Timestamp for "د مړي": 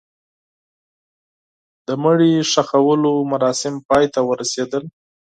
1.87-2.31